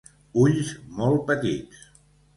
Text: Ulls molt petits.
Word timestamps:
Ulls 0.43 0.71
molt 1.01 1.23
petits. 1.31 1.87